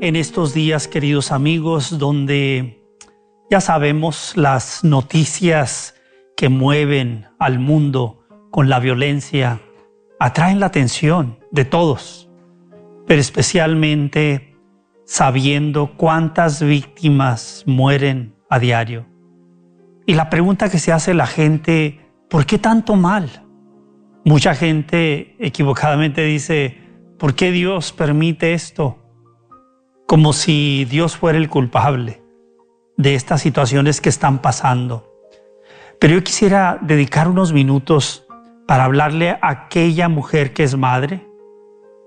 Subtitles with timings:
[0.00, 2.84] En estos días, queridos amigos, donde
[3.50, 5.94] ya sabemos las noticias
[6.36, 9.60] que mueven al mundo con la violencia,
[10.20, 12.30] atraen la atención de todos,
[13.06, 14.56] pero especialmente
[15.04, 19.06] sabiendo cuántas víctimas mueren a diario.
[20.06, 23.46] Y la pregunta que se hace la gente, ¿por qué tanto mal?
[24.24, 26.78] Mucha gente equivocadamente dice,
[27.18, 28.97] ¿por qué Dios permite esto?
[30.08, 32.22] Como si Dios fuera el culpable
[32.96, 35.12] de estas situaciones que están pasando.
[36.00, 38.26] Pero yo quisiera dedicar unos minutos
[38.66, 41.28] para hablarle a aquella mujer que es madre,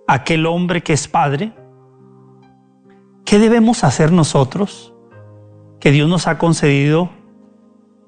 [0.07, 1.53] a aquel hombre que es padre.
[3.23, 4.95] ¿Qué debemos hacer nosotros?
[5.79, 7.11] Que Dios nos ha concedido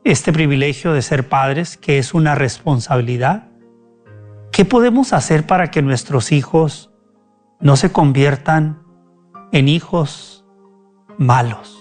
[0.03, 3.51] este privilegio de ser padres, que es una responsabilidad.
[4.51, 6.89] ¿Qué podemos hacer para que nuestros hijos
[7.59, 8.82] no se conviertan
[9.53, 10.43] en hijos
[11.19, 11.79] malos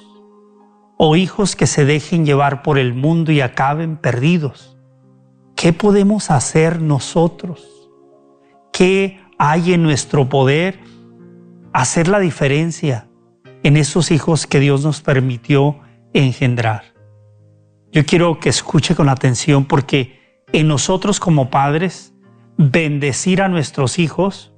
[0.98, 4.76] o hijos que se dejen llevar por el mundo y acaben perdidos.
[5.56, 7.66] ¿Qué podemos hacer nosotros?
[8.72, 10.80] ¿Qué hay en nuestro poder
[11.72, 13.08] hacer la diferencia
[13.62, 15.80] en esos hijos que Dios nos permitió
[16.12, 16.92] engendrar?
[17.90, 22.12] Yo quiero que escuche con atención porque en nosotros como padres,
[22.58, 24.52] bendecir a nuestros hijos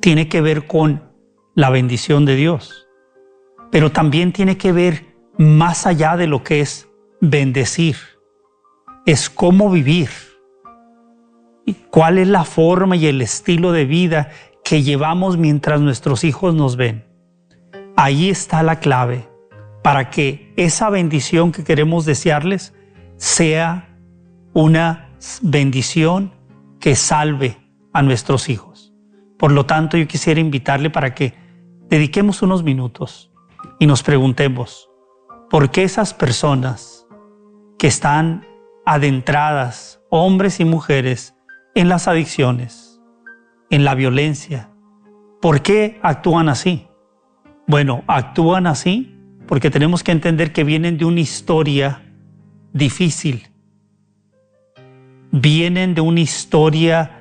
[0.00, 1.09] tiene que ver con
[1.54, 2.88] la bendición de Dios.
[3.70, 6.88] Pero también tiene que ver más allá de lo que es
[7.20, 7.96] bendecir.
[9.06, 10.10] Es cómo vivir.
[11.66, 14.30] Y cuál es la forma y el estilo de vida
[14.64, 17.04] que llevamos mientras nuestros hijos nos ven.
[17.96, 19.28] Ahí está la clave
[19.82, 22.74] para que esa bendición que queremos desearles
[23.16, 23.88] sea
[24.52, 25.10] una
[25.42, 26.32] bendición
[26.80, 27.58] que salve
[27.92, 28.69] a nuestros hijos.
[29.40, 31.32] Por lo tanto, yo quisiera invitarle para que
[31.88, 33.32] dediquemos unos minutos
[33.78, 34.90] y nos preguntemos,
[35.48, 37.06] ¿por qué esas personas
[37.78, 38.46] que están
[38.84, 41.34] adentradas, hombres y mujeres,
[41.74, 43.00] en las adicciones,
[43.70, 44.68] en la violencia,
[45.40, 46.86] ¿por qué actúan así?
[47.66, 49.16] Bueno, actúan así
[49.48, 52.02] porque tenemos que entender que vienen de una historia
[52.74, 53.48] difícil,
[55.30, 57.19] vienen de una historia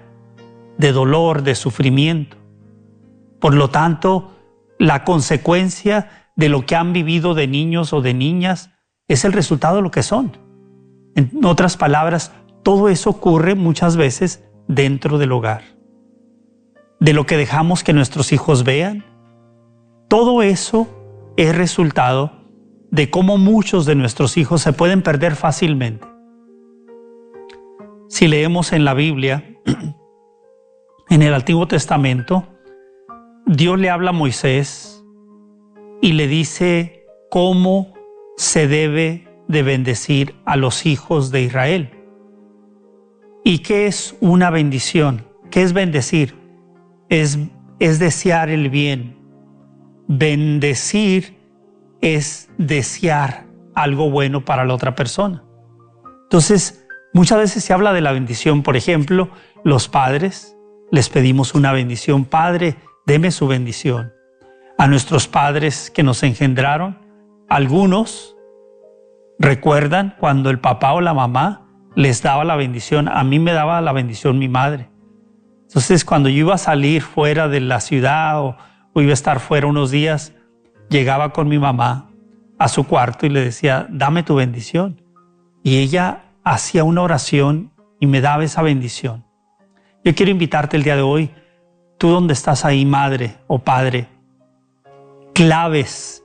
[0.79, 2.37] de dolor, de sufrimiento.
[3.39, 4.31] Por lo tanto,
[4.79, 8.71] la consecuencia de lo que han vivido de niños o de niñas
[9.09, 10.37] es el resultado de lo que son.
[11.15, 12.31] En otras palabras,
[12.63, 15.63] todo eso ocurre muchas veces dentro del hogar.
[17.01, 19.03] De lo que dejamos que nuestros hijos vean.
[20.07, 20.87] Todo eso
[21.35, 22.31] es resultado
[22.89, 26.07] de cómo muchos de nuestros hijos se pueden perder fácilmente.
[28.07, 29.43] Si leemos en la Biblia,
[31.09, 32.47] en el Antiguo Testamento,
[33.45, 35.03] Dios le habla a Moisés
[36.01, 37.93] y le dice cómo
[38.37, 41.89] se debe de bendecir a los hijos de Israel.
[43.43, 45.25] ¿Y qué es una bendición?
[45.49, 46.35] ¿Qué es bendecir?
[47.09, 47.39] Es,
[47.79, 49.17] es desear el bien.
[50.07, 51.35] Bendecir
[52.01, 55.43] es desear algo bueno para la otra persona.
[56.23, 58.61] Entonces, muchas veces se habla de la bendición.
[58.61, 59.29] Por ejemplo,
[59.63, 60.55] los padres
[60.91, 62.25] les pedimos una bendición.
[62.25, 64.13] Padre, deme su bendición.
[64.77, 66.97] A nuestros padres que nos engendraron,
[67.49, 68.35] algunos
[69.39, 73.81] recuerdan cuando el papá o la mamá les daba la bendición, a mí me daba
[73.81, 74.89] la bendición mi madre.
[75.67, 78.55] Entonces cuando yo iba a salir fuera de la ciudad o,
[78.95, 80.33] iba a estar fuera unos días,
[80.89, 82.09] llegaba con mi mamá
[82.57, 85.01] a su cuarto y le decía, dame tu bendición.
[85.63, 89.25] Y ella hacía una oración y me daba esa bendición.
[90.03, 91.29] Yo quiero invitarte el día de hoy
[91.97, 94.07] tú donde estás ahí, madre o padre,
[95.33, 96.23] claves,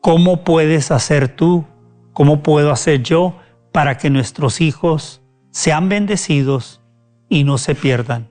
[0.00, 1.64] ¿cómo puedes hacer tú?
[2.12, 3.36] ¿Cómo puedo hacer yo
[3.72, 6.82] para que nuestros hijos sean bendecidos
[7.28, 8.30] y no se pierdan?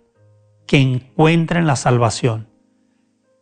[0.68, 2.48] Que encuentren la salvación.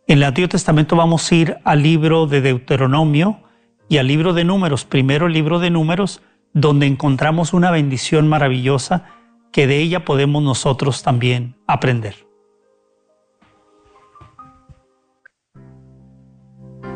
[0.06, 3.42] En el Antiguo Testamento vamos a ir al libro de Deuteronomio
[3.90, 6.22] y al libro de Números, primero el libro de Números,
[6.54, 9.17] donde encontramos una bendición maravillosa
[9.52, 12.28] que de ella podemos nosotros también aprender.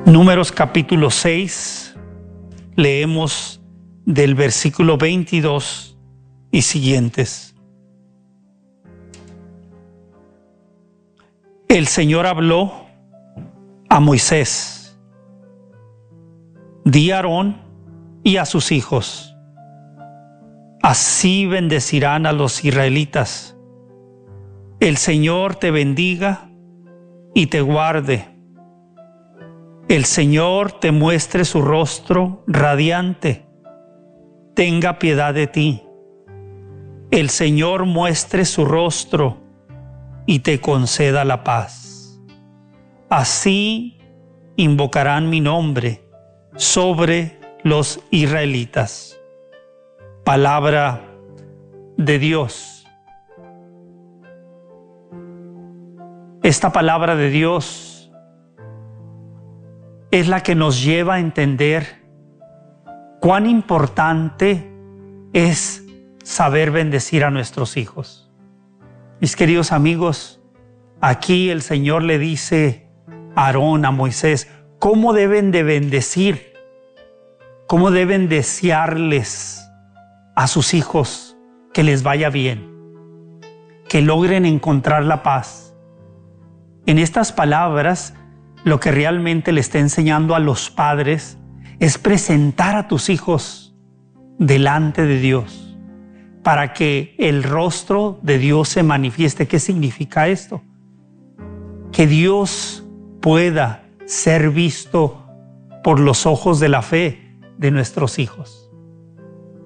[0.05, 1.97] Números capítulo 6,
[2.77, 3.63] leemos
[4.05, 5.97] del versículo 22
[6.51, 7.55] y siguientes.
[11.69, 12.87] El Señor habló
[13.89, 14.99] a Moisés,
[16.85, 17.63] di a Aarón
[18.23, 19.32] y a sus hijos,
[20.83, 23.57] así bendecirán a los israelitas.
[24.81, 26.51] El Señor te bendiga
[27.35, 28.29] y te guarde.
[29.89, 33.47] El Señor te muestre su rostro radiante,
[34.55, 35.83] tenga piedad de ti.
[37.11, 39.39] El Señor muestre su rostro
[40.27, 42.21] y te conceda la paz.
[43.11, 43.99] Así
[44.57, 46.03] invocarán mi nombre
[46.57, 49.22] sobre los israelitas.
[50.25, 51.01] Palabra
[51.97, 52.87] de Dios.
[56.45, 58.13] Esta palabra de Dios
[60.13, 62.05] es la que nos lleva a entender
[63.21, 64.73] cuán importante
[65.33, 65.85] es
[66.23, 68.31] saber bendecir a nuestros hijos.
[69.21, 70.41] Mis queridos amigos,
[71.01, 72.87] aquí el Señor le dice
[73.35, 74.49] a Aarón, a Moisés,
[74.79, 76.53] cómo deben de bendecir,
[77.67, 79.62] cómo deben desearles
[80.35, 81.37] a sus hijos
[81.73, 82.71] que les vaya bien,
[83.89, 85.73] que logren encontrar la paz
[86.87, 88.15] en estas palabras,
[88.65, 91.39] lo que realmente le está enseñando a los padres
[91.79, 93.77] es presentar a tus hijos
[94.39, 95.77] delante de Dios
[96.43, 99.47] para que el rostro de Dios se manifieste.
[99.47, 100.63] ¿Qué significa esto?
[101.93, 102.85] Que Dios
[103.21, 105.25] pueda ser visto
[105.85, 108.62] por los ojos de la fe de nuestros hijos.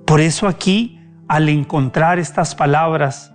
[0.07, 3.35] Por eso aquí, al encontrar estas palabras,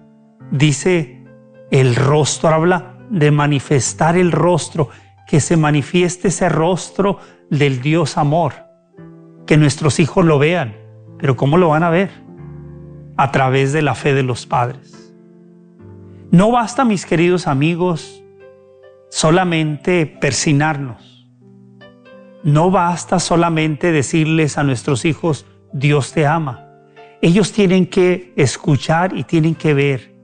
[0.52, 1.26] dice
[1.70, 4.90] el rostro, habla de manifestar el rostro,
[5.28, 7.20] que se manifieste ese rostro
[7.50, 8.54] del Dios amor,
[9.46, 10.76] que nuestros hijos lo vean.
[11.20, 12.10] Pero ¿cómo lo van a ver?
[13.18, 15.14] A través de la fe de los padres.
[16.32, 18.24] No basta, mis queridos amigos,
[19.10, 21.28] solamente persinarnos.
[22.44, 26.68] No basta solamente decirles a nuestros hijos, Dios te ama.
[27.22, 30.16] Ellos tienen que escuchar y tienen que ver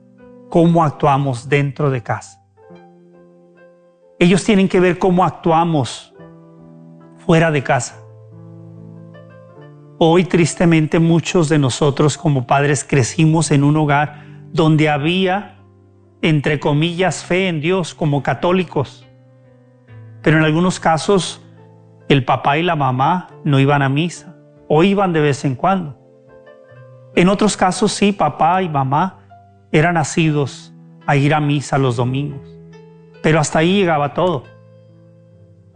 [0.49, 2.43] cómo actuamos dentro de casa.
[4.19, 6.13] Ellos tienen que ver cómo actuamos
[7.17, 8.01] fuera de casa.
[9.99, 15.59] Hoy tristemente muchos de nosotros como padres crecimos en un hogar donde había,
[16.21, 19.07] entre comillas, fe en Dios como católicos.
[20.23, 21.41] Pero en algunos casos
[22.09, 24.36] el papá y la mamá no iban a misa
[24.67, 25.97] o iban de vez en cuando.
[27.15, 29.19] En otros casos sí, papá y mamá
[29.71, 30.73] eran nacidos
[31.05, 32.41] a ir a misa los domingos.
[33.23, 34.43] Pero hasta ahí llegaba todo.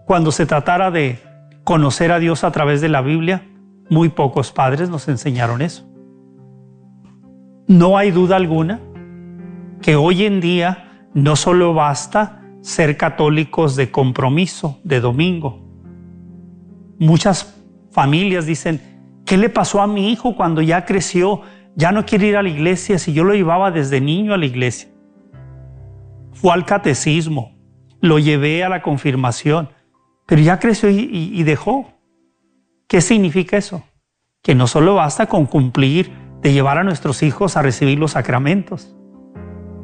[0.05, 1.19] Cuando se tratara de
[1.63, 3.47] conocer a Dios a través de la Biblia,
[3.89, 5.85] muy pocos padres nos enseñaron eso.
[7.67, 8.79] No hay duda alguna
[9.81, 15.59] que hoy en día no solo basta ser católicos de compromiso, de domingo.
[16.99, 17.60] Muchas
[17.91, 18.81] familias dicen,
[19.25, 21.41] ¿qué le pasó a mi hijo cuando ya creció?
[21.75, 24.45] Ya no quiere ir a la iglesia si yo lo llevaba desde niño a la
[24.45, 24.91] iglesia
[26.41, 27.55] fue al catecismo,
[28.01, 29.69] lo llevé a la confirmación,
[30.25, 31.93] pero ya creció y, dejó.
[32.87, 33.83] ¿Qué significa eso?
[34.41, 36.11] Que no solo basta con cumplir
[36.41, 38.95] de llevar a nuestros hijos a recibir los sacramentos.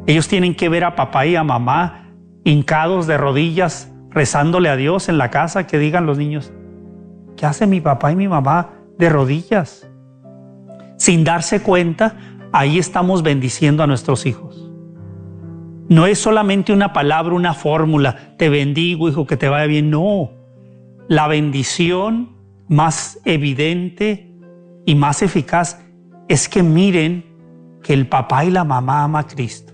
[0.08, 2.10] Ellos tienen que ver a papá y a mamá
[2.44, 6.52] hincados de rodillas rezándole a Dios en la casa, que digan los niños,
[7.38, 9.88] ¿qué hace mi papá y mi mamá de rodillas?
[10.98, 12.18] Sin darse cuenta,
[12.52, 14.70] ahí estamos bendiciendo a nuestros hijos.
[15.88, 19.90] No es solamente una palabra, una fórmula, te bendigo, hijo, que te vaya bien.
[19.90, 20.32] No,
[21.08, 22.36] la bendición
[22.68, 24.34] más evidente
[24.86, 25.82] y más eficaz
[26.28, 27.26] es que miren
[27.84, 29.72] que el papá y la mamá ama a Cristo.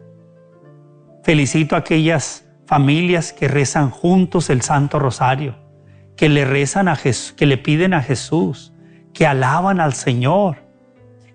[1.23, 5.55] Felicito a aquellas familias que rezan juntos el Santo Rosario,
[6.15, 8.73] que le rezan a Jesús, que le piden a Jesús,
[9.13, 10.57] que alaban al Señor,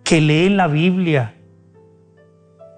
[0.04, 1.34] que leen la Biblia.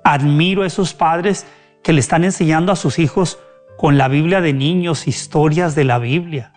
[0.04, 1.46] Admiro a esos padres
[1.82, 3.38] que le están enseñando a sus hijos
[3.78, 6.52] con la Biblia de niños, historias de la Biblia.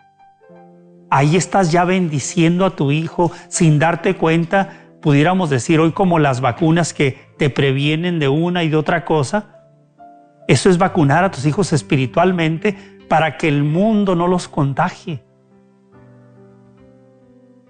[1.09, 6.41] Ahí estás ya bendiciendo a tu hijo sin darte cuenta, pudiéramos decir hoy como las
[6.41, 9.67] vacunas que te previenen de una y de otra cosa.
[10.47, 12.75] Eso es vacunar a tus hijos espiritualmente
[13.07, 15.23] para que el mundo no los contagie.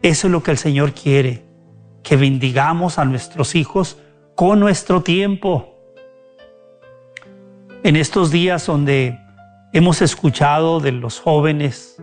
[0.04, 1.46] Eso es lo que el Señor quiere,
[2.04, 3.98] que bendigamos a nuestros hijos
[4.36, 5.70] con nuestro tiempo
[7.84, 9.18] en estos días donde
[9.72, 11.96] hemos escuchado de los jóvenes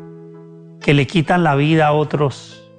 [0.81, 2.71] que le quitan la vida a otros,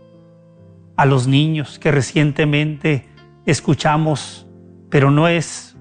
[0.97, 3.07] a los niños que recientemente
[3.45, 4.47] escuchamos,
[4.89, 5.77] pero no es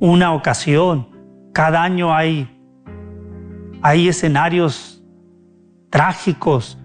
[0.00, 1.08] una ocasión.
[1.52, 2.60] Cada año hay,
[3.82, 5.00] hay escenarios
[5.90, 6.76] trágicos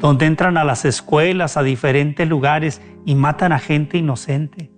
[0.00, 4.72] donde entran a las escuelas, a diferentes lugares y matan a gente inocente.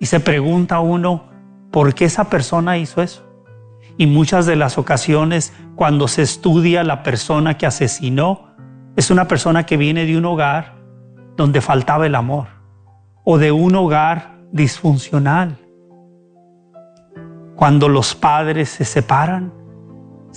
[0.00, 1.28] Y se pregunta uno,
[1.70, 3.24] ¿por qué esa persona hizo eso?
[3.96, 8.48] Y muchas de las ocasiones cuando se estudia la persona que asesinó,
[8.96, 10.74] es una persona que viene de un hogar
[11.36, 12.48] donde faltaba el amor
[13.22, 15.56] o de un hogar disfuncional.
[17.54, 19.52] Cuando los padres se separan,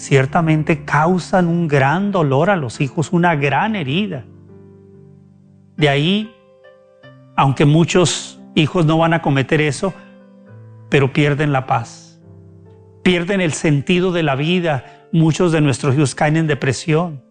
[0.02, 4.26] ciertamente causan un gran dolor a los hijos, una gran herida.
[5.78, 6.34] De ahí,
[7.36, 9.94] aunque muchos hijos no van a cometer eso,
[10.90, 12.20] pero pierden la paz,
[13.04, 14.86] pierden el sentido de la vida.
[15.12, 17.24] Muchos de nuestros hijos caen en depresión.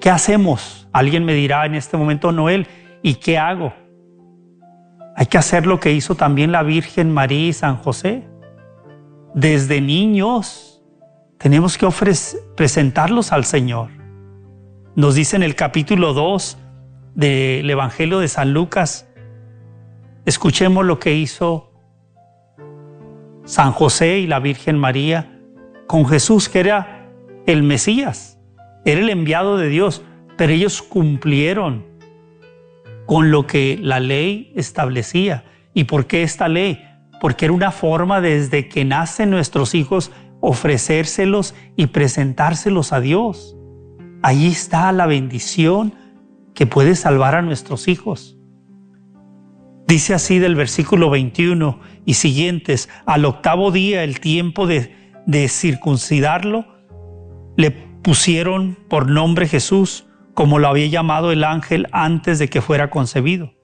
[0.00, 0.88] ¿Qué hacemos?
[0.92, 2.66] Alguien me dirá en este momento, Noel,
[3.02, 3.72] ¿y qué hago?
[5.16, 8.28] Hay que hacer lo que hizo también la Virgen María y San José.
[9.32, 10.73] Desde niños
[11.44, 11.86] tenemos que
[12.56, 13.90] presentarlos al Señor.
[14.96, 16.56] Nos dice en el capítulo 2
[17.16, 19.06] del Evangelio de San Lucas,
[20.24, 21.70] escuchemos lo que hizo
[23.44, 25.38] San José y la Virgen María
[25.86, 27.10] con Jesús, que era
[27.44, 28.38] el Mesías,
[28.86, 30.00] era el enviado de Dios,
[30.38, 31.84] pero ellos cumplieron
[33.04, 35.44] con lo que la ley establecía.
[35.74, 36.82] ¿Y por qué esta ley?
[37.20, 40.10] Porque era una forma desde que nacen nuestros hijos
[40.46, 43.56] ofrecérselos y presentárselos a Dios.
[44.22, 45.94] Ahí está la bendición
[46.54, 48.36] que puede salvar a nuestros hijos.
[49.86, 56.66] Dice así del versículo 21 y siguientes, al octavo día, el tiempo de, de circuncidarlo,
[57.56, 62.90] le pusieron por nombre Jesús, como lo había llamado el ángel antes de que fuera
[62.90, 63.54] concebido.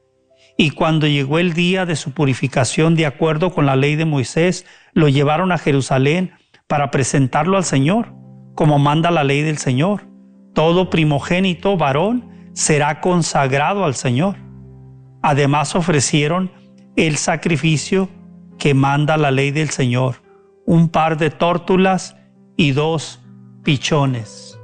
[0.57, 4.65] Y cuando llegó el día de su purificación de acuerdo con la ley de Moisés,
[4.95, 6.33] lo llevaron a Jerusalén
[6.71, 8.15] para presentarlo al Señor,
[8.55, 10.07] como manda la ley del Señor.
[10.55, 14.37] Todo primogénito varón será consagrado al Señor.
[15.21, 16.53] Además ofrecieron
[16.95, 18.09] el sacrificio
[18.57, 20.23] que manda la ley del Señor,
[20.65, 22.15] un par de tórtulas
[22.57, 23.21] y dos
[23.65, 24.57] pichones.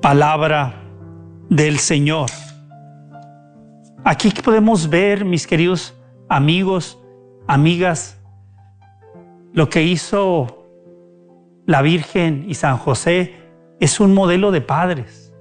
[0.00, 0.74] Palabra
[1.50, 2.30] del Señor.
[4.04, 5.94] Aquí podemos ver, mis queridos
[6.30, 6.98] amigos,
[7.46, 8.18] amigas,
[9.52, 10.63] lo que hizo
[11.66, 13.34] la Virgen y San José
[13.80, 15.34] es un modelo de padres.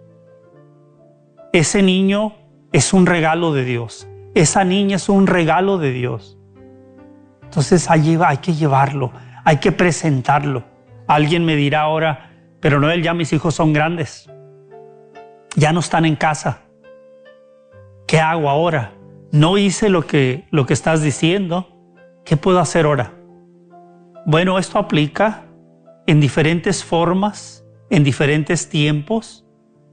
[1.51, 2.35] Ese niño
[2.71, 4.07] es un regalo de Dios.
[4.33, 6.37] Esa niña es un regalo de Dios.
[7.43, 9.11] Entonces hay, que llevarlo,
[9.43, 10.63] hay que presentarlo.
[11.07, 14.29] Alguien me dirá ahora, pero Noel, ya mis hijos son grandes
[15.55, 16.61] ya no están en casa.
[18.07, 18.93] ¿Qué hago ahora?
[19.31, 21.67] No hice lo que, lo que estás diciendo.
[22.25, 23.13] ¿Qué puedo hacer ahora?
[24.25, 25.42] Bueno, esto aplica
[26.07, 29.45] en diferentes formas, en diferentes tiempos.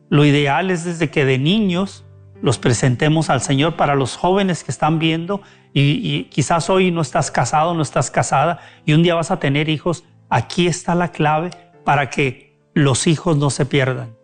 [0.09, 2.05] Lo ideal es desde que de niños
[2.43, 7.31] los presentemos al Señor para los jóvenes que están viendo y, quizás hoy no estás
[7.31, 10.05] casado, no estás casada y un día vas a tener hijos.
[10.29, 11.51] Aquí está la clave
[11.85, 14.21] para que los hijos no se pierdan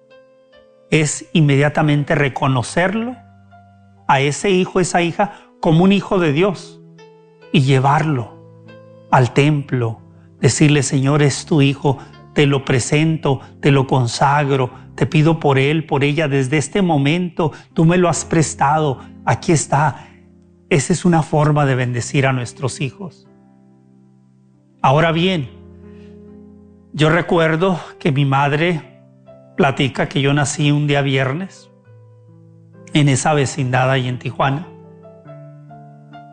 [0.91, 3.17] es inmediatamente reconocerlo
[4.09, 6.81] a ese hijo, esa hija, como un hijo de Dios
[7.53, 8.35] y llevarlo
[9.11, 10.01] al templo,
[10.41, 11.99] decirle, Señor, es tu hijo,
[12.35, 17.53] te lo presento, te lo consagro, te pido por él, por ella, desde este momento
[17.75, 20.09] tú me lo has prestado, aquí está.
[20.69, 23.27] Esa es una forma de bendecir a nuestros hijos.
[24.83, 25.49] Ahora bien,
[26.93, 29.03] yo recuerdo que mi madre
[29.57, 31.71] platica que yo nací un día viernes
[32.93, 34.67] en esa vecindad ahí en Tijuana.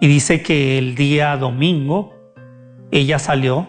[0.01, 2.13] Y dice que el día domingo
[2.91, 3.67] ella salió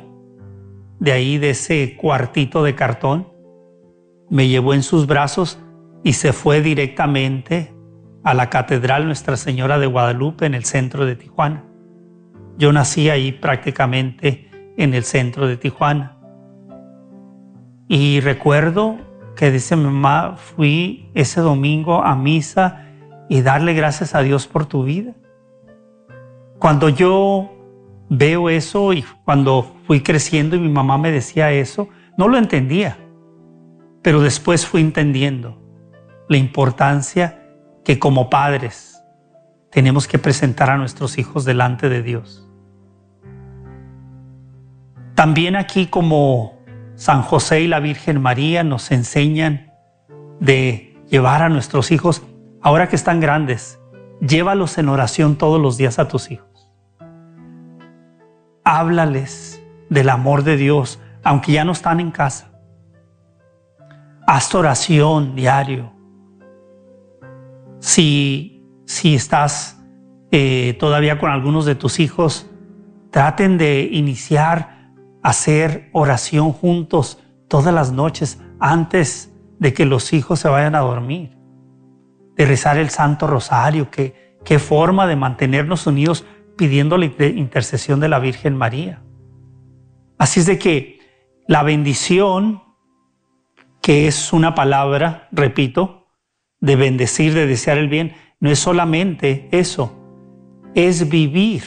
[1.05, 3.29] de ahí, de ese cuartito de cartón,
[4.31, 5.61] me llevó en sus brazos
[6.03, 7.75] y se fue directamente
[8.25, 11.63] a la Catedral Nuestra Señora de Guadalupe en el centro de Tijuana.
[12.57, 16.17] Yo nací ahí prácticamente en el centro de Tijuana.
[17.87, 18.97] Y recuerdo
[19.37, 22.87] que dice mi mamá, fui ese domingo a misa
[23.29, 25.13] y darle gracias a Dios por tu vida.
[26.59, 27.54] Cuando yo
[28.09, 32.99] veo eso y cuando fui creciendo y mi mamá me decía eso, no lo entendía,
[34.03, 35.61] pero después fui entendiendo
[36.29, 37.43] la importancia
[37.85, 39.03] que como padres
[39.71, 42.49] tenemos que presentar a nuestros hijos delante de Dios.
[45.15, 46.59] También aquí como
[46.97, 49.73] San José y la Virgen María nos enseñan
[50.41, 52.23] de llevar a nuestros hijos,
[52.63, 53.81] ahora que están grandes,
[54.21, 56.54] llévalos en oración todos los días a tus hijos.
[58.65, 62.51] Háblales del amor de Dios, aunque ya no están en casa.
[64.27, 65.93] Haz oración diario.
[67.79, 69.79] Si, si estás
[70.31, 72.51] eh, todavía con algunos de tus hijos,
[73.11, 74.91] traten de iniciar
[75.23, 80.81] a hacer oración juntos todas las noches antes de que los hijos se vayan a
[80.81, 81.37] dormir.
[82.35, 86.25] De rezar el Santo Rosario, que, qué forma de mantenernos unidos
[86.57, 89.03] pidiendo la intercesión de la Virgen María.
[90.19, 91.01] Así es de que
[91.47, 92.63] la bendición,
[93.83, 96.07] que es una palabra, repito,
[96.61, 99.93] de bendecir, de desear el bien, no es solamente eso,
[100.75, 101.63] es vivir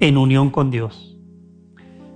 [0.00, 1.16] en unión con Dios.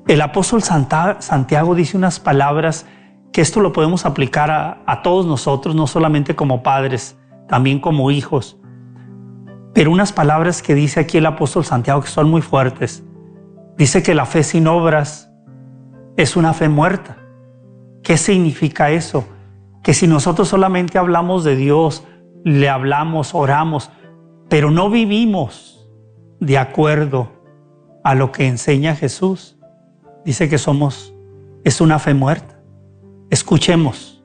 [0.06, 2.86] El apóstol Santiago dice unas palabras
[3.32, 7.16] que esto lo podemos aplicar a, a todos nosotros, no solamente como padres,
[7.48, 8.58] también como hijos.
[9.74, 13.02] Pero unas palabras que dice aquí el apóstol Santiago que son muy fuertes.
[13.76, 15.32] Dice que la fe sin obras
[16.16, 17.16] es una fe muerta.
[18.02, 19.26] ¿Qué significa eso?
[19.82, 22.04] Que si nosotros solamente hablamos de Dios,
[22.44, 23.90] le hablamos, oramos,
[24.48, 25.88] pero no vivimos
[26.40, 27.30] de acuerdo
[28.04, 29.58] a lo que enseña Jesús,
[30.24, 31.14] dice que somos,
[31.64, 32.60] es una fe muerta.
[33.30, 34.24] Escuchemos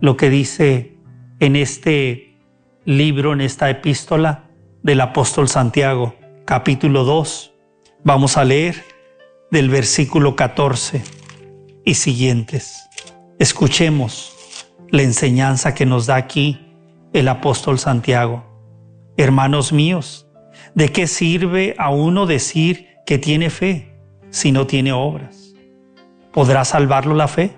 [0.00, 0.98] lo que dice
[1.38, 2.38] en este
[2.84, 4.45] libro, en esta epístola
[4.86, 6.14] del apóstol Santiago,
[6.44, 7.52] capítulo 2,
[8.04, 8.84] Vamos a leer
[9.50, 11.02] del versículo 14
[11.84, 12.88] y siguientes.
[13.40, 14.32] Escuchemos
[14.92, 16.72] la enseñanza que nos da aquí
[17.12, 18.44] el apóstol Santiago.
[19.16, 20.28] Hermanos míos,
[20.76, 23.92] ¿de qué sirve a uno decir que tiene fe
[24.30, 25.52] si no tiene obras?
[26.32, 27.56] ¿Podrá salvarlo la fe?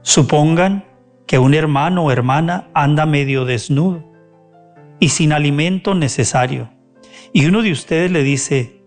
[0.00, 0.84] Supongan
[1.28, 4.11] que un hermano o hermana anda medio desnudo
[5.02, 6.70] y sin alimento necesario,
[7.32, 8.84] y uno de ustedes le dice,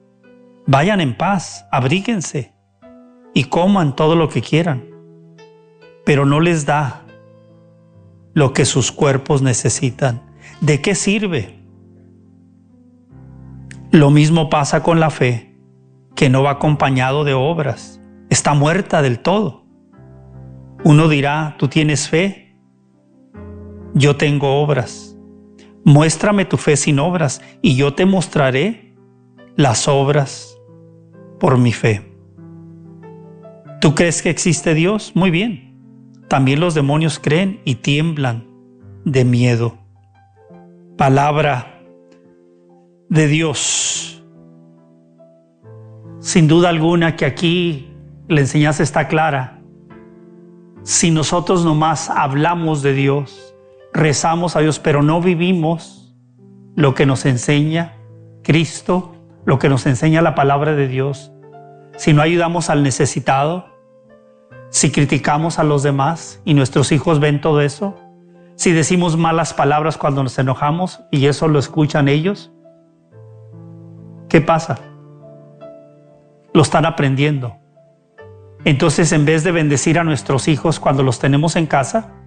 [0.65, 2.53] Vayan en paz, abríguense
[3.33, 4.85] y coman todo lo que quieran,
[6.05, 7.05] pero no les da
[8.33, 10.21] lo que sus cuerpos necesitan.
[10.61, 11.59] ¿De qué sirve?
[13.91, 15.59] Lo mismo pasa con la fe,
[16.15, 17.99] que no va acompañado de obras,
[18.29, 19.65] está muerta del todo.
[20.85, 22.57] Uno dirá, tú tienes fe,
[23.93, 25.14] yo tengo obras.
[25.85, 28.95] Muéstrame tu fe sin obras y yo te mostraré
[29.55, 30.57] las obras
[31.39, 32.11] por mi fe.
[33.81, 35.11] ¿Tú crees que existe Dios?
[35.13, 35.77] Muy bien.
[36.27, 38.47] También los demonios creen y tiemblan
[39.05, 39.77] de miedo.
[40.97, 41.83] Palabra
[43.09, 44.23] de Dios.
[46.19, 47.91] Sin duda alguna que aquí
[48.27, 49.61] la enseñanza está clara.
[50.81, 53.54] Si nosotros nomás hablamos de Dios,
[53.95, 56.13] rezamos a Dios, pero no vivimos
[56.75, 57.93] lo que nos enseña
[58.43, 61.31] Cristo, lo que nos enseña la palabra de Dios,
[61.95, 63.67] si no ayudamos al necesitado,
[64.69, 67.95] si criticamos a los demás y nuestros hijos ven todo eso,
[68.55, 72.51] si decimos malas palabras cuando nos enojamos y eso lo escuchan ellos,
[74.27, 74.79] ¿qué pasa?
[76.53, 77.55] Lo están aprendiendo.
[78.65, 82.24] Entonces, en vez de bendecir a nuestros hijos cuando los tenemos en casa,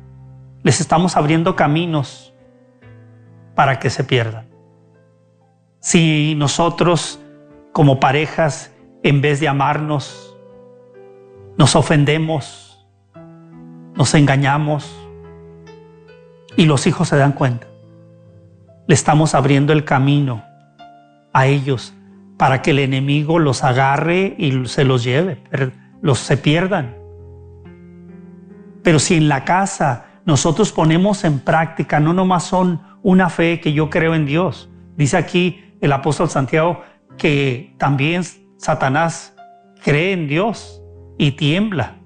[0.62, 2.35] les estamos abriendo caminos
[3.55, 4.47] para que se pierdan.
[5.81, 7.21] Si nosotros
[7.73, 10.37] como parejas en vez de amarnos,
[11.57, 12.87] nos ofendemos,
[13.94, 14.94] nos engañamos
[16.57, 17.66] y los hijos se dan cuenta.
[18.87, 20.44] Le estamos abriendo el camino
[21.33, 21.94] a ellos
[22.37, 25.42] para que el enemigo los agarre y se los lleve,
[26.01, 26.97] los se pierdan.
[28.83, 33.73] Pero si en la casa nosotros ponemos en práctica, no nomás son una fe que
[33.73, 34.69] yo creo en Dios.
[34.95, 36.83] Dice aquí el apóstol Santiago
[37.17, 38.23] que también
[38.59, 39.35] Satanás
[39.83, 40.83] cree en Dios
[41.17, 41.97] y tiembla.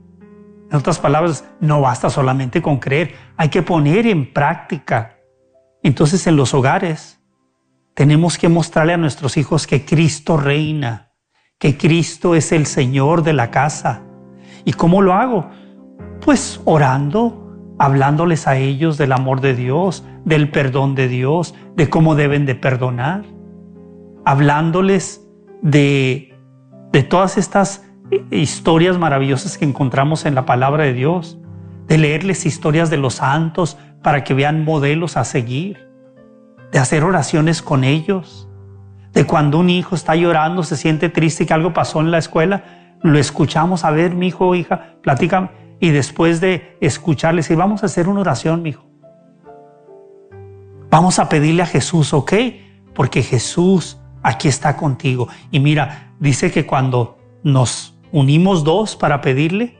[0.70, 5.18] En otras palabras, no basta solamente con creer, hay que poner en práctica.
[5.82, 7.20] Entonces en los hogares
[7.92, 11.10] tenemos que mostrarle a nuestros hijos que Cristo reina,
[11.58, 14.04] que Cristo es el Señor de la casa.
[14.64, 15.50] ¿Y cómo lo hago?
[16.24, 17.41] Pues orando,
[17.82, 22.54] hablándoles a ellos del amor de Dios, del perdón de Dios, de cómo deben de
[22.54, 23.24] perdonar,
[24.24, 25.26] hablándoles
[25.62, 26.32] de
[26.92, 27.84] de todas estas
[28.30, 31.38] historias maravillosas que encontramos en la palabra de Dios,
[31.88, 35.88] de leerles historias de los santos para que vean modelos a seguir,
[36.70, 38.48] de hacer oraciones con ellos,
[39.12, 42.64] de cuando un hijo está llorando, se siente triste que algo pasó en la escuela,
[43.02, 45.48] lo escuchamos, a ver, mi hijo o hija, platícame,
[45.82, 48.84] y después de escucharle, decir, vamos a hacer una oración, mi hijo.
[50.88, 52.34] Vamos a pedirle a Jesús, ¿ok?
[52.94, 55.26] Porque Jesús aquí está contigo.
[55.50, 59.76] Y mira, dice que cuando nos unimos dos para pedirle,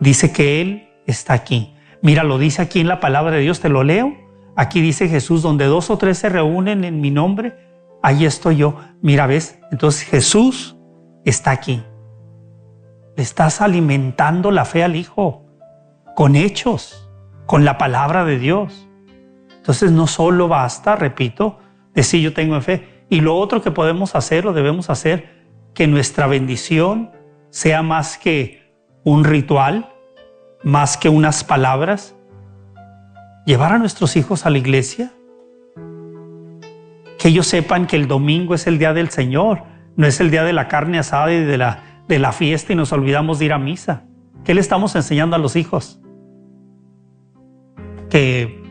[0.00, 1.76] dice que Él está aquí.
[2.02, 4.16] Mira, lo dice aquí en la palabra de Dios, te lo leo.
[4.56, 7.54] Aquí dice Jesús, donde dos o tres se reúnen en mi nombre,
[8.02, 8.74] ahí estoy yo.
[9.00, 10.76] Mira, ves, entonces Jesús
[11.24, 11.84] está aquí.
[13.18, 15.44] Le estás alimentando la fe al Hijo
[16.14, 17.10] con hechos,
[17.46, 18.88] con la palabra de Dios.
[19.56, 21.58] Entonces no solo basta, repito,
[21.94, 23.04] decir yo tengo fe.
[23.10, 27.10] Y lo otro que podemos hacer o debemos hacer, que nuestra bendición
[27.50, 29.92] sea más que un ritual,
[30.62, 32.14] más que unas palabras,
[33.44, 35.10] llevar a nuestros hijos a la iglesia,
[37.18, 39.64] que ellos sepan que el domingo es el día del Señor,
[39.96, 42.76] no es el día de la carne asada y de la, de la fiesta y
[42.76, 44.04] nos olvidamos de ir a misa.
[44.44, 46.00] ¿Qué le estamos enseñando a los hijos?
[48.08, 48.62] Que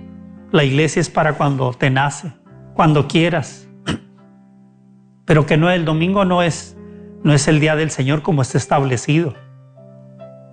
[0.52, 2.34] la iglesia es para cuando te nace,
[2.74, 3.70] cuando quieras,
[5.26, 6.78] pero que no el domingo no es
[7.24, 9.34] no es el día del Señor como está establecido.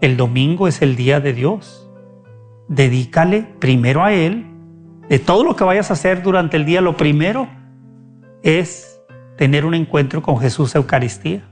[0.01, 1.89] El domingo es el día de Dios.
[2.69, 4.47] Dedícale primero a Él.
[5.09, 7.49] De todo lo que vayas a hacer durante el día, lo primero
[8.43, 9.01] es
[9.37, 11.45] tener un encuentro con Jesús Eucaristía.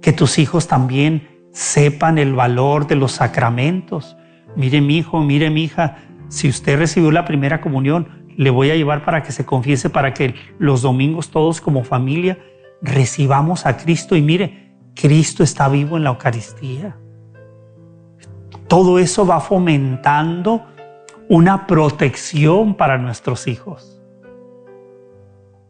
[0.00, 4.16] Que tus hijos también sepan el valor de los sacramentos.
[4.56, 8.76] Mire mi hijo, mire mi hija, si usted recibió la primera comunión, le voy a
[8.76, 12.38] llevar para que se confiese, para que los domingos todos como familia
[12.80, 16.96] recibamos a Cristo y mire, Cristo está vivo en la Eucaristía.
[18.68, 20.66] Todo eso va fomentando
[21.28, 24.00] una protección para nuestros hijos.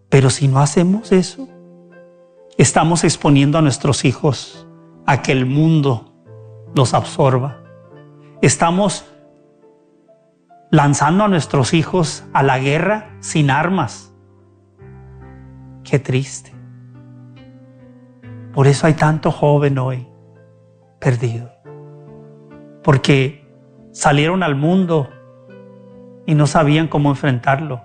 [0.08, 1.48] Pero si no hacemos eso,
[2.58, 4.66] estamos exponiendo a nuestros hijos
[5.06, 6.12] a que el mundo
[6.74, 7.62] los absorba.
[8.42, 9.06] Estamos
[10.70, 14.12] lanzando a nuestros hijos a la guerra sin armas.
[15.84, 16.52] Qué triste.
[18.52, 20.08] Por eso hay tanto joven hoy
[20.98, 21.52] perdido.
[22.82, 23.48] Porque
[23.92, 25.08] salieron al mundo
[26.26, 27.82] y no sabían cómo enfrentarlo.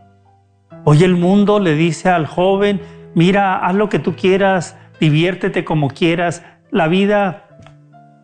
[0.83, 2.81] Hoy el mundo le dice al joven,
[3.15, 7.47] mira, haz lo que tú quieras, diviértete como quieras, la vida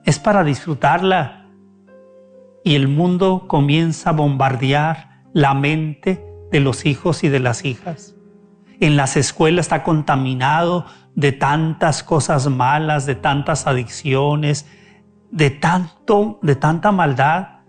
[0.06, 1.46] es para disfrutarla.
[2.64, 8.16] Y el mundo comienza a bombardear la mente de los hijos y de las hijas.
[8.80, 14.68] En las escuelas está contaminado de tantas cosas malas, de tantas adicciones,
[15.32, 17.60] de tanto, de tanta maldad.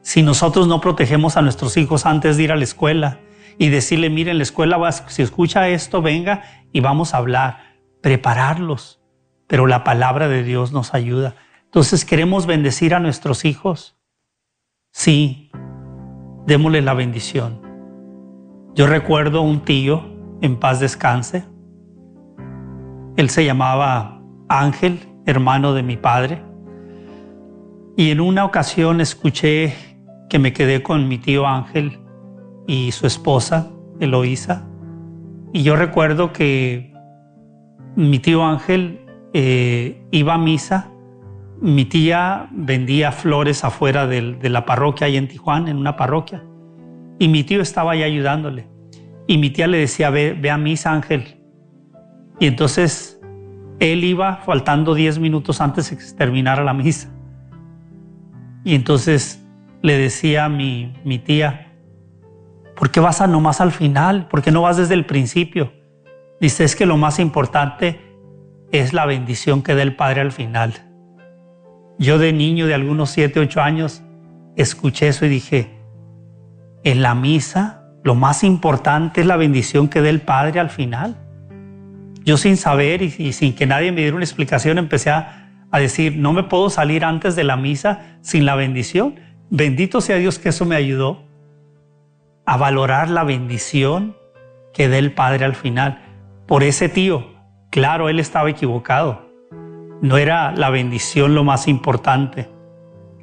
[0.00, 3.18] Si nosotros no protegemos a nuestros hijos antes de ir a la escuela
[3.62, 7.58] y decirle, mire, en la escuela vas, si escucha esto, venga y vamos a hablar,
[8.00, 9.00] prepararlos.
[9.46, 11.36] Pero la palabra de Dios nos ayuda.
[11.66, 13.96] Entonces, ¿queremos bendecir a nuestros hijos?
[14.90, 15.52] Sí,
[16.44, 17.62] démosle la bendición.
[18.74, 21.44] Yo recuerdo un tío, en paz descanse,
[23.16, 26.42] él se llamaba Ángel, hermano de mi padre.
[27.96, 29.72] Y en una ocasión escuché
[30.28, 32.01] que me quedé con mi tío Ángel
[32.66, 33.70] y su esposa,
[34.00, 34.66] Eloísa.
[35.52, 36.92] Y yo recuerdo que
[37.96, 39.00] mi tío Ángel
[39.34, 40.90] eh, iba a misa.
[41.60, 46.42] Mi tía vendía flores afuera de, la parroquia ahí en Tijuana, en una parroquia.
[47.18, 48.68] Y mi tío estaba ahí ayudándole.
[49.26, 51.40] Y mi tía le decía, ve, ve a misa, Ángel.
[52.40, 53.20] Y entonces
[53.78, 57.08] él iba faltando 10 minutos antes de que se terminara la misa.
[58.64, 59.44] Y entonces
[59.82, 61.71] le decía a mi, mi tía,
[62.82, 64.26] ¿por qué vas a nomás al final?
[64.26, 65.72] ¿Por qué no vas desde el principio?
[66.40, 68.00] Dice, es que lo más importante
[68.72, 70.74] es la bendición que da el Padre al final.
[72.00, 74.02] Yo de niño, de algunos 7, 8 años,
[74.56, 75.70] escuché eso y dije,
[76.82, 81.16] en la misa lo más importante es la bendición que da el Padre al final.
[82.24, 86.16] Yo sin saber y, sin que nadie me diera una explicación empecé a, a decir,
[86.16, 89.20] no me puedo salir antes de la misa sin la bendición.
[89.50, 91.30] Bendito sea Dios que eso me ayudó
[92.44, 94.16] a valorar la bendición
[94.72, 96.02] que da el Padre al final.
[96.46, 97.26] Por ese tío,
[97.70, 99.30] claro, él estaba equivocado.
[100.00, 102.48] No era la bendición lo más importante.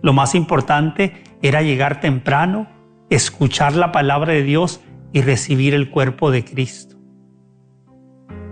[0.02, 2.68] Lo más importante era llegar temprano,
[3.10, 6.96] escuchar la palabra de Dios y recibir el cuerpo de Cristo.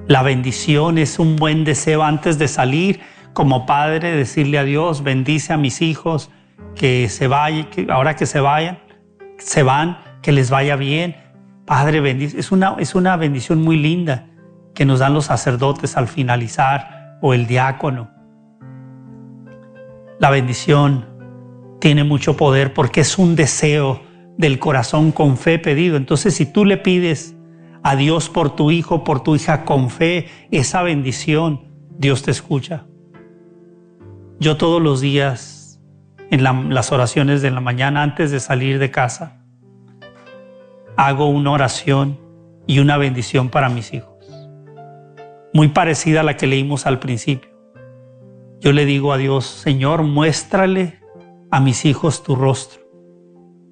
[0.07, 3.01] La bendición es un buen deseo antes de salir
[3.33, 6.31] como padre, decirle a Dios, bendice a mis hijos,
[6.75, 8.79] que se vayan, ahora que se vayan,
[9.37, 11.15] se van, que les vaya bien.
[11.65, 12.37] Padre, bendice.
[12.37, 14.27] Es una, es una bendición muy linda
[14.75, 18.11] que nos dan los sacerdotes al finalizar o el diácono.
[20.19, 21.05] La bendición
[21.79, 24.01] tiene mucho poder porque es un deseo
[24.37, 25.95] del corazón con fe pedido.
[25.95, 27.33] Entonces, si tú le pides
[27.81, 32.83] a Dios por tu hijo, por tu hija con fe, esa bendición, Dios te escucha.
[34.41, 35.79] Yo todos los días,
[36.31, 39.37] en las oraciones de la mañana, antes de salir de casa,
[40.97, 42.19] hago una oración
[42.65, 44.15] y una bendición para mis hijos.
[45.53, 47.51] Muy parecida a la que leímos al principio.
[48.59, 50.99] Yo le digo a Dios, Señor, muéstrale
[51.51, 52.81] a mis hijos tu rostro.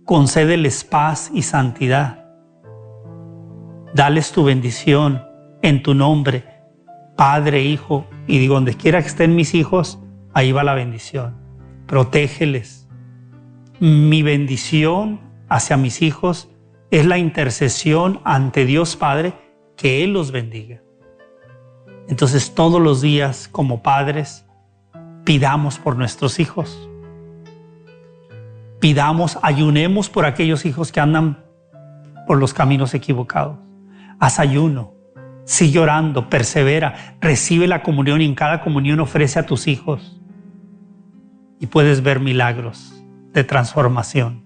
[0.06, 2.26] Concédeles paz y santidad.
[3.96, 5.24] Dales tu bendición
[5.64, 6.44] en tu nombre,
[7.18, 10.00] Padre, Hijo, y digo, donde quiera que estén mis hijos,
[10.34, 11.36] ahí va la bendición.
[11.88, 12.88] Protégeles.
[13.80, 16.50] Mi bendición hacia mis hijos
[16.91, 19.34] es la intercesión ante Dios Padre,
[19.76, 20.82] que Él los bendiga.
[22.08, 24.45] Entonces todos los días como padres
[25.24, 26.89] pidamos por nuestros hijos.
[28.80, 31.43] Pidamos, ayunemos por aquellos hijos que andan
[32.28, 33.58] por los caminos equivocados.
[34.19, 34.93] Haz ayuno,
[35.45, 40.21] sigue orando, persevera, recibe la comunión y en cada comunión ofrece a tus hijos.
[41.60, 44.45] Y puedes ver milagros de transformación.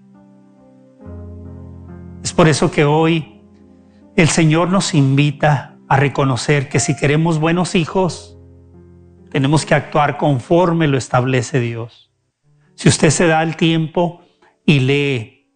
[2.22, 3.40] Es por eso que hoy
[4.16, 8.38] el Señor nos invita a reconocer que si queremos buenos hijos,
[9.30, 12.12] tenemos que actuar conforme lo establece Dios.
[12.74, 14.22] Si usted se da el tiempo
[14.66, 15.48] y lee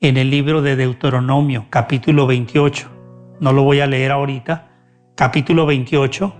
[0.00, 2.90] en el libro de Deuteronomio, capítulo 28,
[3.40, 4.70] no lo voy a leer ahorita,
[5.14, 6.34] capítulo 28,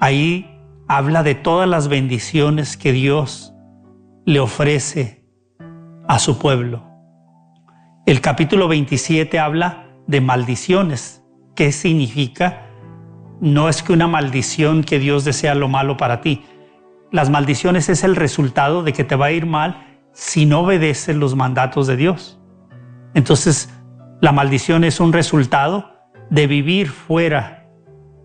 [0.00, 3.54] ahí habla de todas las bendiciones que Dios
[4.26, 5.24] le ofrece
[6.06, 6.93] a su pueblo.
[8.06, 11.24] El capítulo 27 habla de maldiciones.
[11.56, 12.66] ¿Qué significa?
[13.40, 16.44] No es que una maldición que Dios desea lo malo para ti.
[17.10, 21.16] Las maldiciones es el resultado de que te va a ir mal si no obedeces
[21.16, 22.38] los mandatos de Dios.
[23.14, 23.70] Entonces,
[24.20, 25.94] la maldición es un resultado
[26.28, 27.70] de vivir fuera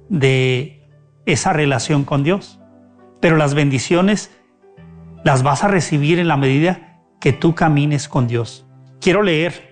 [0.10, 0.90] de
[1.26, 2.60] esa relación con Dios.
[3.22, 4.30] Pero las bendiciones
[5.24, 8.66] las vas a recibir en la medida que tú camines con Dios.
[9.00, 9.69] Quiero leer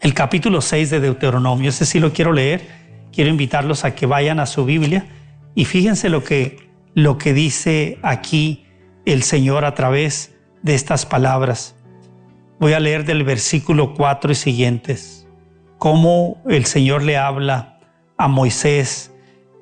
[0.00, 1.68] el capítulo 6 de Deuteronomio.
[1.68, 2.66] Ese sí lo quiero leer.
[3.12, 5.06] Quiero invitarlos a que vayan a su Biblia
[5.54, 8.66] y fíjense lo que, lo que dice aquí
[9.04, 11.74] el Señor a través de estas palabras.
[12.58, 15.26] Voy a leer del versículo 4 y siguientes.
[15.78, 17.80] Cómo el Señor le habla
[18.16, 19.12] a Moisés,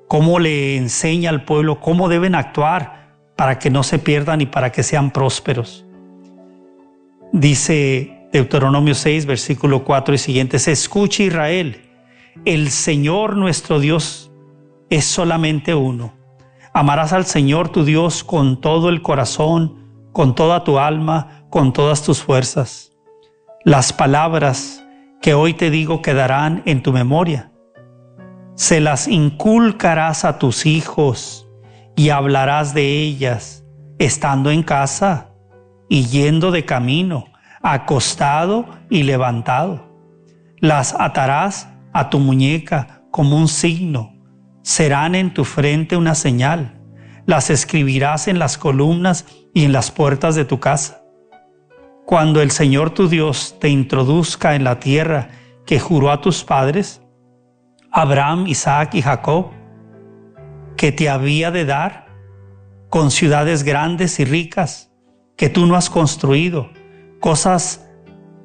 [0.08, 4.72] cómo le enseña al pueblo cómo deben actuar para que no se pierdan y para
[4.72, 5.84] que sean prósperos.
[7.32, 10.68] Dice Deuteronomio 6, versículo 4 y siguientes.
[10.68, 11.88] Escucha Israel,
[12.44, 14.30] el Señor nuestro Dios
[14.90, 16.12] es solamente uno.
[16.74, 22.02] Amarás al Señor tu Dios con todo el corazón, con toda tu alma, con todas
[22.02, 22.92] tus fuerzas.
[23.64, 24.84] Las palabras
[25.22, 27.50] que hoy te digo quedarán en tu memoria.
[28.56, 31.48] Se las inculcarás a tus hijos
[31.96, 33.64] y hablarás de ellas
[33.98, 35.30] estando en casa
[35.88, 37.24] y yendo de camino
[37.72, 39.86] acostado y levantado.
[40.58, 44.14] Las atarás a tu muñeca como un signo,
[44.62, 46.80] serán en tu frente una señal,
[47.26, 51.02] las escribirás en las columnas y en las puertas de tu casa.
[52.06, 55.28] Cuando el Señor tu Dios te introduzca en la tierra
[55.66, 57.02] que juró a tus padres,
[57.92, 59.50] Abraham, Isaac y Jacob,
[60.78, 62.06] que te había de dar,
[62.88, 64.90] con ciudades grandes y ricas
[65.36, 66.70] que tú no has construido,
[67.20, 67.88] cosas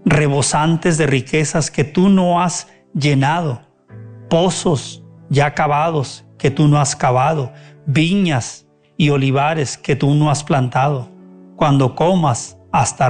[0.06, 3.62] rebosantes de riquezas que tú no has llenado,
[4.30, 7.54] pozos ya cavados que tú no has cavado,
[7.86, 11.10] viñas y olivares que tú no has plantado.
[11.56, 13.06] Cuando comas hasta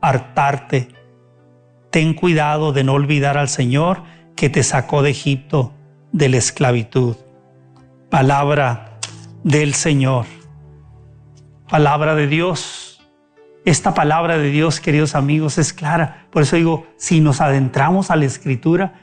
[0.00, 0.88] hartarte,
[1.90, 4.02] ten cuidado de no olvidar al Señor
[4.34, 5.74] que te sacó de Egipto
[6.12, 7.16] de la esclavitud.
[8.10, 8.98] Palabra
[9.44, 10.26] del Señor.
[11.68, 12.81] Palabra de Dios
[13.64, 16.26] esta palabra de Dios, queridos amigos, es clara.
[16.30, 18.94] Por eso digo, si nos adentramos a la escritura,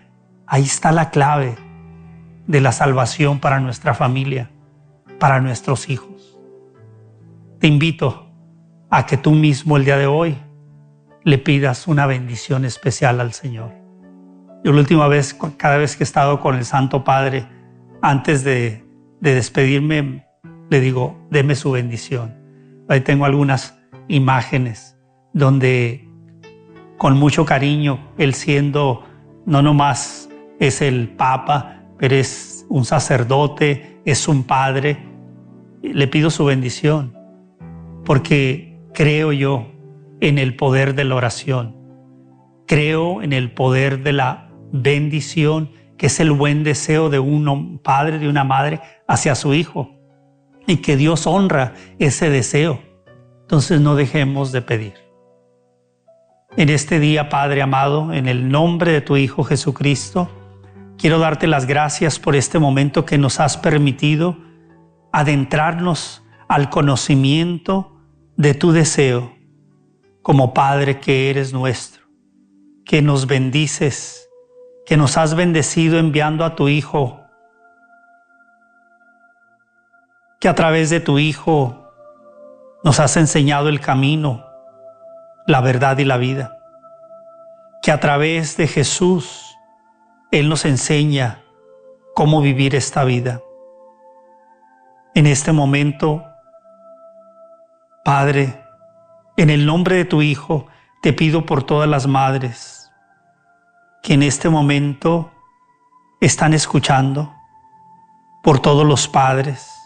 [0.45, 1.56] ahí está la clave
[2.45, 4.50] de la salvación para nuestra familia,
[5.17, 6.38] para nuestros hijos.
[7.60, 8.32] Te invito
[8.89, 10.36] a que tú mismo el día de hoy
[11.24, 13.72] le pidas una bendición especial al Señor.
[14.63, 17.48] Yo la última vez, cada vez que he estado con el Santo Padre,
[18.02, 18.84] antes de,
[19.22, 20.26] de despedirme,
[20.69, 22.36] le digo, deme su bendición.
[22.89, 23.79] Ahí tengo algunas
[24.10, 24.98] imágenes
[25.34, 26.06] donde
[26.98, 29.06] con mucho cariño, él siendo
[29.45, 34.98] no nomás es el Papa, pero es un sacerdote, es un padre,
[35.82, 37.17] le pido su bendición,
[38.04, 39.72] porque creo yo
[40.19, 41.78] en el poder de la oración.
[42.67, 48.19] Creo en el poder de la bendición, que es el buen deseo de un padre,
[48.19, 49.89] de una madre hacia su hijo.
[50.67, 52.88] Y que Dios honra ese deseo.
[53.50, 54.94] Entonces no dejemos de pedir.
[56.56, 60.30] En este día, Padre amado, en el nombre de tu Hijo Jesucristo,
[61.00, 64.38] quiero darte las gracias por este momento que nos has permitido
[65.12, 68.00] adentrarnos al conocimiento
[68.38, 69.36] de tu deseo
[70.22, 72.04] como Padre que eres nuestro,
[72.86, 74.30] que nos bendices,
[74.86, 77.20] que nos has bendecido enviando a tu Hijo,
[80.40, 81.79] que a través de tu Hijo
[82.84, 84.46] nos has enseñado el camino,
[85.46, 86.58] la verdad y la vida,
[87.82, 89.58] que a través de Jesús
[90.32, 91.44] Él nos enseña
[92.15, 93.42] cómo vivir esta vida.
[95.15, 96.24] En este momento,
[98.04, 98.63] Padre,
[99.38, 100.68] en el nombre de tu Hijo,
[101.02, 102.92] te pido por todas las madres
[104.02, 105.32] que en este momento
[106.22, 107.34] están escuchando,
[108.44, 109.79] por todos los padres,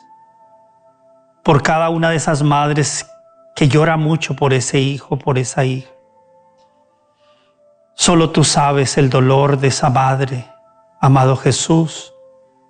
[1.43, 3.05] por cada una de esas madres
[3.55, 5.91] que llora mucho por ese hijo, por esa hija.
[7.95, 10.49] Solo tú sabes el dolor de esa madre,
[10.99, 12.13] amado Jesús.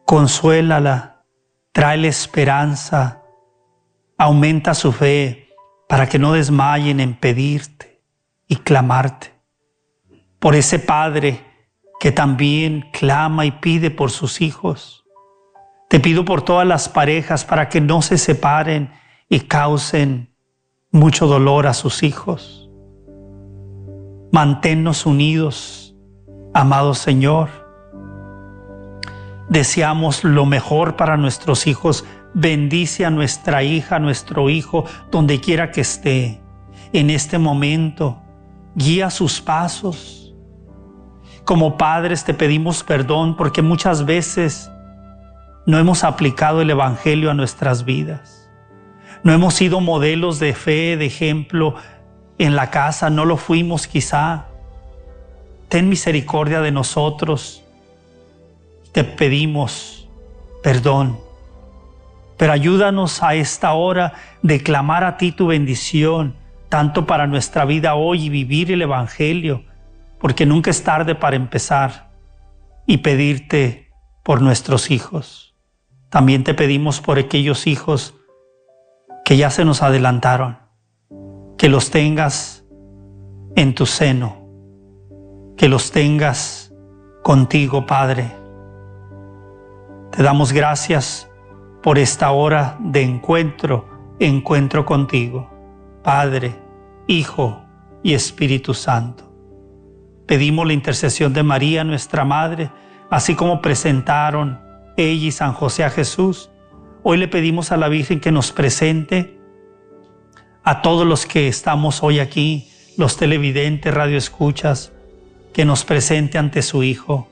[0.06, 1.24] Consuélala,
[1.72, 3.22] tráele esperanza,
[4.18, 5.44] aumenta su fe,
[5.88, 8.02] para que no desmayen en pedirte
[8.48, 9.34] y clamarte.
[10.40, 11.46] Por ese Padre
[12.00, 15.03] que también clama y pide por sus hijos.
[15.94, 18.92] Te pido por todas las parejas para que no se separen
[19.30, 20.34] y causen
[20.90, 22.68] mucho dolor a sus hijos.
[24.32, 25.96] Manténnos unidos,
[26.52, 27.50] amado Señor.
[29.50, 35.70] Deseamos lo mejor para nuestros hijos, Bendice a nuestra hija, a nuestro hijo, donde quiera
[35.70, 36.42] que esté.
[36.92, 38.20] En este momento,
[38.74, 40.34] guía sus pasos.
[41.46, 44.72] Como padres te pedimos perdón porque muchas veces
[45.66, 48.50] no hemos aplicado el Evangelio a nuestras vidas.
[49.24, 51.76] No hemos sido modelos de fe, de ejemplo
[52.38, 54.46] en la casa, no lo fuimos quizá.
[55.70, 57.64] Ten misericordia de nosotros.
[58.92, 60.08] Te pedimos
[60.62, 61.18] perdón
[62.38, 66.36] pero ayúdanos a esta hora de clamar a ti tu bendición,
[66.68, 69.64] tanto para nuestra vida hoy y vivir el Evangelio,
[70.20, 72.12] porque nunca es tarde para empezar
[72.86, 73.92] y pedirte
[74.24, 75.53] por nuestros hijos.
[76.14, 78.14] También te pedimos por aquellos hijos
[79.26, 80.60] que ya se nos adelantaron,
[81.58, 82.64] que los tengas
[83.56, 84.38] en tu seno,
[85.58, 86.72] que los tengas
[87.24, 88.32] contigo, Padre.
[90.12, 91.28] Te damos gracias
[91.82, 95.50] por esta hora de encuentro, encuentro contigo,
[96.04, 96.54] Padre,
[97.08, 97.60] Hijo
[98.04, 99.34] y Espíritu Santo.
[100.28, 102.70] Pedimos la intercesión de María, nuestra Madre,
[103.10, 104.62] así como presentaron
[104.98, 106.50] ella y San José a Jesús.
[107.04, 109.38] Hoy le pedimos a la Virgen que nos presente
[110.64, 114.92] a todos los que estamos hoy aquí, los televidentes, radioescuchas,
[115.54, 117.28] que nos presente ante su Hijo,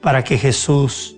[0.00, 1.16] para que Jesús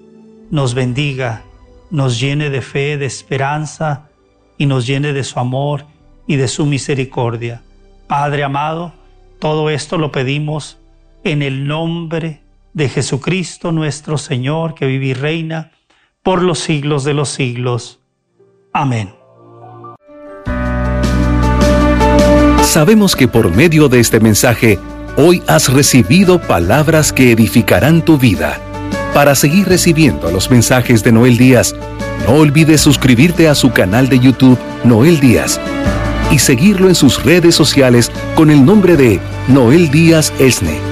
[0.50, 1.44] nos bendiga
[1.92, 4.08] nos llene de fe, de esperanza
[4.56, 5.84] y nos llene de su amor
[6.26, 7.62] y de su misericordia.
[8.08, 8.94] Padre amado,
[9.38, 10.78] todo esto lo pedimos
[11.22, 12.41] en el nombre
[12.72, 15.72] de Jesucristo nuestro Señor, que vive y reina
[16.22, 18.00] por los siglos de los siglos.
[18.72, 19.14] Amén.
[22.62, 24.78] Sabemos que por medio de este mensaje,
[25.16, 28.58] hoy has recibido palabras que edificarán tu vida.
[29.12, 31.74] Para seguir recibiendo los mensajes de Noel Díaz,
[32.26, 35.60] no olvides suscribirte a su canal de YouTube Noel Díaz
[36.30, 40.91] y seguirlo en sus redes sociales con el nombre de Noel Díaz Esne.